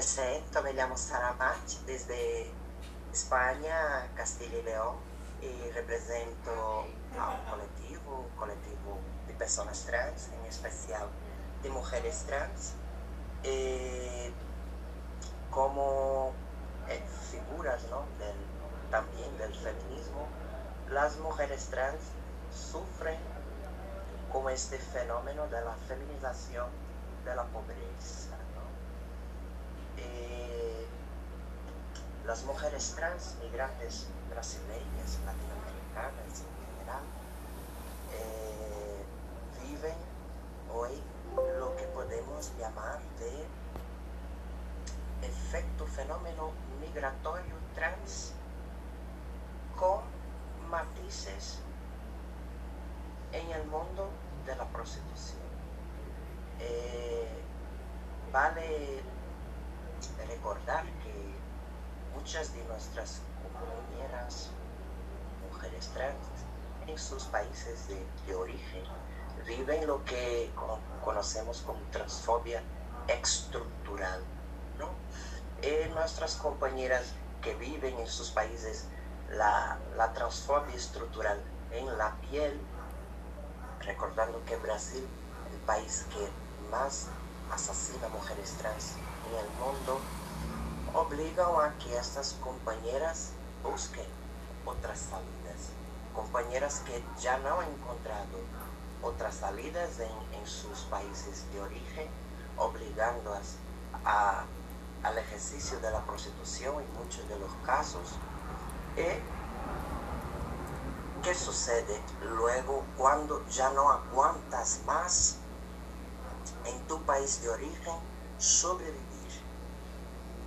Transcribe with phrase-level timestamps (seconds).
[0.00, 2.50] presento, me llamo Sara Bach, desde
[3.12, 4.96] España, Castilla y León,
[5.42, 6.86] y represento
[7.18, 11.06] a un colectivo, colectivo de personas trans, en especial
[11.62, 12.72] de mujeres trans,
[13.42, 14.32] eh,
[15.50, 16.32] como
[16.88, 18.04] eh, figuras ¿no?
[18.90, 20.26] también del feminismo,
[20.88, 22.00] las mujeres trans
[22.50, 23.18] sufren
[24.32, 26.68] con este fenómeno de la feminización
[27.22, 28.40] de la pobreza.
[30.00, 30.86] Eh,
[32.30, 37.02] las mujeres trans, migrantes brasileñas, latinoamericanas en general,
[38.14, 39.04] eh,
[39.64, 39.96] viven
[40.72, 40.92] hoy
[41.58, 43.46] lo que podemos llamar de
[45.26, 48.30] efecto fenómeno migratorio trans
[49.76, 50.04] con
[50.70, 51.58] matices
[53.32, 54.08] en el mundo
[54.46, 55.40] de la prostitución.
[56.60, 57.28] Eh,
[58.32, 59.02] vale
[60.28, 61.39] recordar que
[62.14, 64.50] muchas de nuestras compañeras,
[65.50, 66.16] mujeres trans,
[66.86, 67.86] en sus países
[68.26, 68.84] de, origen,
[69.46, 70.50] viven lo que
[71.04, 72.62] conocemos como transfobia
[73.08, 74.22] estructural.
[74.78, 74.88] ¿no?
[75.62, 78.86] Eh, nuestras compañeras que viven en sus países
[79.30, 81.40] la, la transfobia estructural
[81.72, 82.60] en la piel,
[83.80, 85.06] recordando que Brasil,
[85.52, 86.28] el país que
[86.70, 87.08] más
[87.52, 88.94] asesina mujeres trans
[89.30, 90.00] en el mundo,
[90.94, 94.06] obligan a que estas compañeras busquen
[94.64, 95.70] otras salidas.
[96.14, 98.38] Compañeras que ya no han encontrado
[99.02, 102.08] otras salidas en, sus países de origen,
[102.56, 103.56] obligándolas
[104.04, 108.16] al ejercicio de la prostitución en muchos de los casos.
[108.96, 109.20] ¿Y
[111.22, 115.36] qué sucede luego cuando ya no aguantas más
[116.64, 117.94] en tu país de origen
[118.38, 119.09] sobrevivir?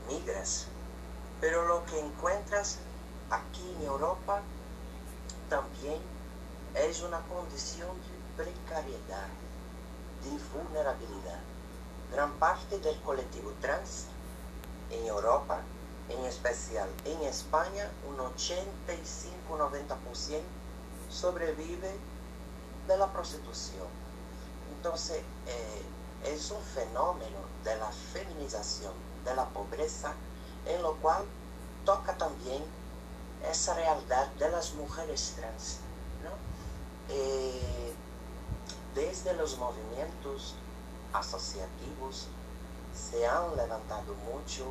[0.07, 0.67] Migras,
[1.39, 2.79] pero lo que encuentras
[3.29, 4.41] aquí en Europa
[5.49, 6.01] también
[6.75, 7.89] es una condición
[8.37, 9.27] de precariedad,
[10.23, 11.39] de vulnerabilidad.
[12.11, 14.07] Gran parte del colectivo trans
[14.89, 15.61] en Europa,
[16.09, 20.41] en especial en España, un 85-90%
[21.09, 21.95] sobrevive
[22.87, 23.87] de la prostitución.
[24.75, 25.81] Entonces, eh,
[26.25, 28.93] es un fenómeno de la feminización
[29.25, 30.13] de la pobreza,
[30.65, 31.23] en lo cual
[31.85, 32.63] toca también
[33.49, 35.79] esa realidad de las mujeres trans.
[37.09, 37.93] Eh,
[38.95, 40.55] desde los movimientos
[41.11, 42.27] asociativos
[42.95, 44.63] se han levantado mucho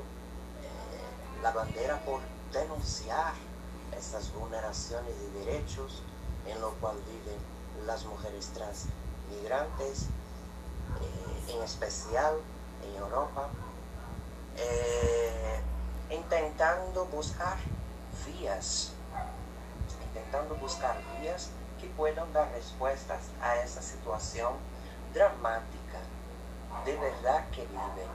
[0.62, 2.20] eh, la bandera por
[2.52, 3.34] denunciar
[3.96, 6.02] estas vulneraciones de derechos
[6.46, 7.38] en lo cual viven
[7.86, 8.86] las mujeres trans
[9.30, 10.06] migrantes,
[11.00, 12.34] eh, en especial
[12.84, 13.48] en Europa,
[14.56, 15.60] eh,
[16.10, 17.56] intentando buscar
[18.26, 18.92] vías,
[20.06, 24.52] intentando buscar vías que puedan dar respuestas a esa situación
[25.12, 25.98] dramática
[26.84, 28.10] de verdad que viven.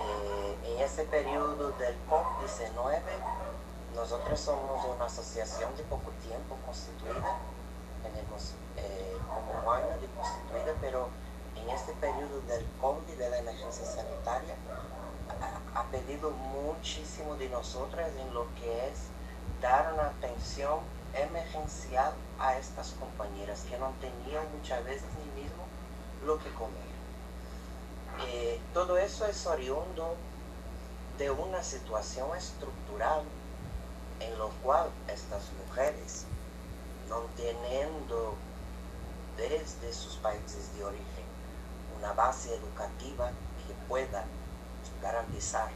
[0.00, 3.00] Eh, en ese periodo del COVID-19,
[3.94, 7.38] nosotros somos una asociación de poco tiempo constituida,
[8.02, 11.08] tenemos eh, como un año de constituida, pero
[11.68, 14.54] en este periodo del COVID, de la emergencia sanitaria,
[15.74, 18.98] ha pedido muchísimo de nosotras en lo que es
[19.60, 20.80] dar una atención
[21.14, 25.64] emergencial a estas compañeras que no tenían muchas veces ni mismo
[26.24, 26.88] lo que comer.
[28.26, 30.16] Eh, todo eso es oriundo
[31.18, 33.22] de una situación estructural
[34.20, 36.24] en lo cual estas mujeres,
[37.08, 38.34] no teniendo
[39.36, 41.17] desde sus países de origen
[41.98, 43.30] una base educativa
[43.66, 44.24] que pueda
[45.02, 45.68] garantizar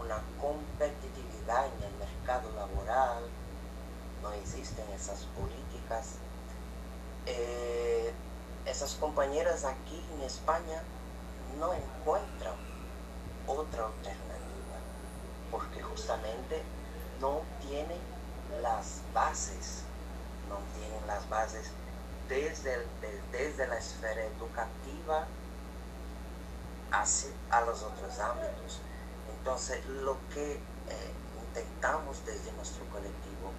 [0.00, 3.24] una competitividad en el mercado laboral,
[4.22, 6.16] no existen esas políticas.
[7.26, 8.12] Eh,
[8.66, 10.82] esas compañeras aquí en España
[11.58, 12.54] no encuentran
[13.46, 14.76] otra alternativa,
[15.50, 16.62] porque justamente
[17.20, 17.98] no tienen
[18.62, 19.82] las bases,
[20.48, 21.70] no tienen las bases
[22.28, 22.86] desde,
[23.32, 25.26] desde la esfera educativa
[26.90, 28.80] hacia a los otros ámbitos.
[29.38, 31.12] Entonces, lo que eh,
[31.46, 33.52] intentamos desde nuestro colectivo,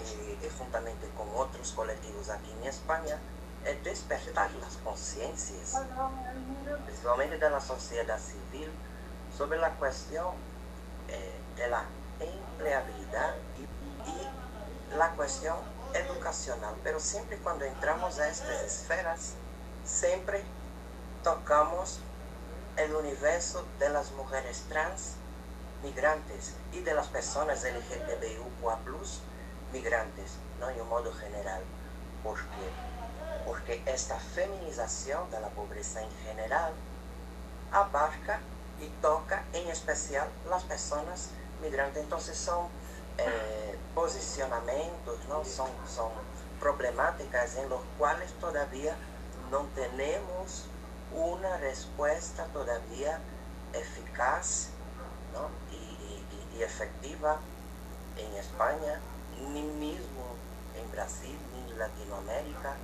[0.00, 3.18] eh, juntamente con otros colectivos aquí en España,
[3.64, 5.82] es despertar las conciencias,
[6.86, 8.70] principalmente de la sociedad civil,
[9.36, 10.28] sobre la cuestión
[11.08, 11.84] eh, de la
[12.20, 15.56] empleabilidad y, la cuestión
[15.94, 16.74] educacional.
[16.82, 19.34] Pero siempre cuando entramos a estas esferas,
[19.84, 20.42] siempre
[21.22, 22.00] tocamos
[22.76, 25.14] el universo de las mujeres trans
[25.82, 28.78] migrantes y de las personas LGTBIQA+,
[29.72, 30.68] migrantes, ¿no?
[30.68, 31.62] en un modo general.
[32.22, 33.46] ¿Por qué?
[33.46, 36.72] Porque esta feminización de la pobreza en general
[37.72, 38.40] abarca
[38.80, 41.30] y toca en especial las personas
[41.62, 42.02] migrantes.
[42.02, 42.66] Entonces son
[43.18, 45.44] eh, posicionamientos, ¿no?
[45.44, 46.10] son, son
[46.58, 48.96] problemáticas en los cuales todavía
[49.50, 50.64] no tenemos
[51.14, 53.20] una respuesta todavía
[53.74, 54.68] eficaz
[55.70, 57.40] y, y, efectiva
[58.16, 59.00] en España,
[59.52, 60.24] ni mismo
[60.78, 62.76] en Brasil, ni en Latinoamérica,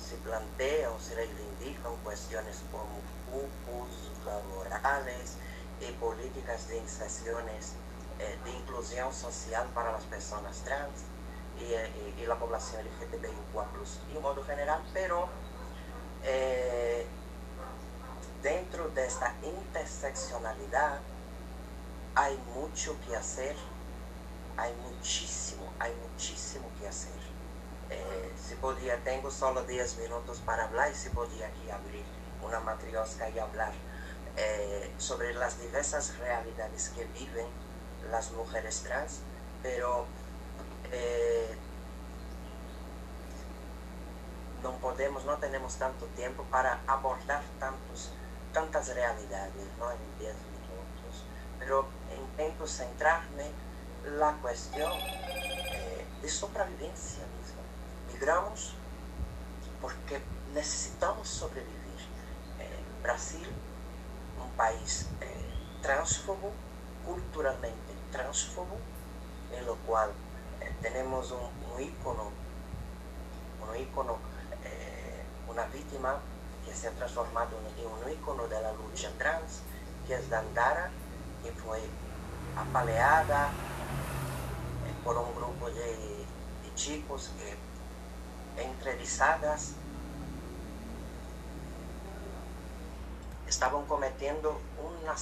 [0.00, 2.96] se plantean, se reivindican cuestiones como
[3.30, 5.36] cupos laborales
[5.80, 7.74] y políticas de inserciones
[8.22, 11.02] eh, de inclusión social para las personas trans
[11.60, 13.32] y, eh, y, la población LGTBIQ+,
[14.12, 15.28] y en modo general, pero
[16.24, 17.04] eh,
[18.42, 21.00] dentro de esta interseccionalidad
[22.14, 23.56] hay mucho que hacer,
[24.56, 27.12] hay muchísimo, hay muchísimo que hacer.
[27.90, 32.04] Eh, si podía, tengo solo 10 minutos para hablar y si podía aquí abrir
[32.42, 33.72] una matriosca y hablar
[34.36, 37.46] eh, sobre las diversas realidades que viven
[38.10, 39.20] las mujeres trans,
[39.62, 40.06] pero
[40.90, 41.56] eh,
[44.62, 48.10] no podemos, no tenemos tanto tiempo para abordar tantos,
[48.52, 49.90] tantas realidades ¿no?
[49.90, 51.24] en 10 minutos.
[51.58, 53.50] Pero intento centrarme
[54.18, 57.62] la cuestión eh, de sobrevivencia misma.
[58.12, 58.74] Migramos
[59.80, 60.20] porque
[60.54, 61.72] necesitamos sobrevivir.
[62.60, 63.46] Eh, Brasil,
[64.40, 65.26] un país eh,
[65.82, 66.52] transfobo,
[67.04, 68.76] culturalmente transfobo,
[69.52, 70.10] en lo cual
[70.80, 71.40] tenemos un,
[71.74, 72.30] un ícono,
[73.68, 74.18] un ícono,
[75.48, 76.18] una víctima
[76.64, 79.60] que se ha transformado en un ícono de la lucha trans,
[80.06, 80.90] que es Dandara,
[81.42, 81.80] que fue
[82.56, 86.22] apaleada eh, por un grupo de,
[86.74, 89.72] chicos que entrevistadas
[93.46, 95.14] estaban cometiendo una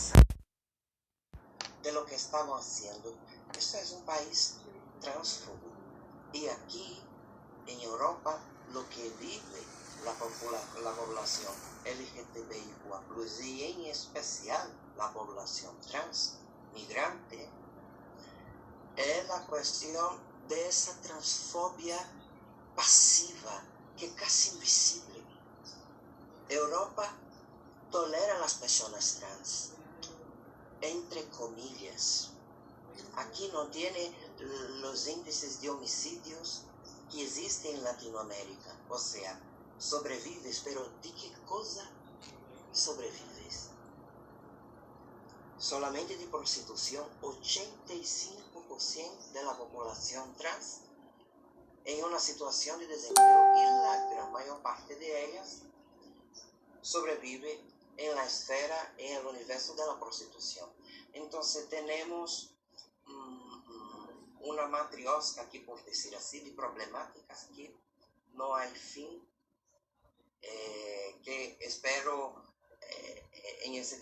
[1.82, 3.14] de lo que estamos haciendo.
[3.56, 4.56] Esto es un país
[5.00, 5.70] transfobo.
[6.32, 7.02] Y aquí,
[7.66, 8.38] en Europa,
[8.72, 9.62] lo que vive
[10.04, 10.12] la,
[10.82, 11.52] la población
[11.84, 16.36] LGTBIQ+, y en especial la población trans,
[16.72, 17.50] migrante
[18.96, 20.18] es la cuestión
[20.48, 21.96] de esa transfobia
[22.76, 23.62] pasiva
[23.96, 25.24] que es casi invisible.
[26.48, 27.14] Europa
[27.90, 29.70] tolera a las personas trans,
[30.82, 32.30] entre comillas.
[33.16, 34.12] Aquí no tiene
[34.80, 36.62] los índices de homicidios
[37.10, 38.76] que existen en Latinoamérica.
[38.88, 39.40] O sea,
[39.78, 41.90] sobrevives, pero ¿de qué cosa
[42.72, 43.30] sobrevives?
[45.60, 50.80] solamente de prostitución, 85% de la población trans
[51.84, 55.60] en una situación de desempleo y la gran mayor parte de ellas
[56.80, 57.62] sobrevive
[58.00, 60.70] en la esfera, en el universo de la prostitución.
[61.12, 62.50] Entonces tenemos
[63.06, 63.62] um,
[64.40, 67.74] una matriosca aquí, por decir así, de problemáticas que
[68.32, 69.22] no hay fin,
[70.40, 72.42] eh, que espero
[72.80, 73.22] eh,
[73.64, 73.98] en, ese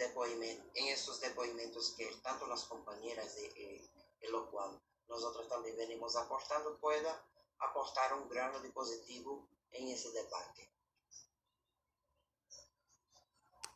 [0.75, 3.91] en esos depoimentos que tanto las compañeras de, eh,
[4.31, 7.25] lo cual nosotros también venimos aportando pueda
[7.59, 10.71] aportar un grano de positivo en ese debate.